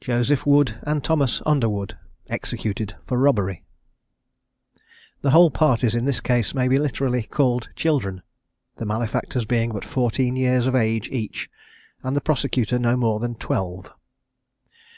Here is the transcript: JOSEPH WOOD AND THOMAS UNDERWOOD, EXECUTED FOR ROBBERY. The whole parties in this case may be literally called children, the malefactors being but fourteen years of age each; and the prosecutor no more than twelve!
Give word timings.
JOSEPH 0.00 0.46
WOOD 0.46 0.78
AND 0.84 1.04
THOMAS 1.04 1.42
UNDERWOOD, 1.44 1.98
EXECUTED 2.30 2.96
FOR 3.04 3.18
ROBBERY. 3.18 3.62
The 5.20 5.32
whole 5.32 5.50
parties 5.50 5.94
in 5.94 6.06
this 6.06 6.20
case 6.20 6.54
may 6.54 6.68
be 6.68 6.78
literally 6.78 7.24
called 7.24 7.68
children, 7.76 8.22
the 8.76 8.86
malefactors 8.86 9.44
being 9.44 9.70
but 9.70 9.84
fourteen 9.84 10.36
years 10.36 10.66
of 10.66 10.74
age 10.74 11.06
each; 11.10 11.50
and 12.02 12.16
the 12.16 12.22
prosecutor 12.22 12.78
no 12.78 12.96
more 12.96 13.20
than 13.20 13.34
twelve! 13.34 13.92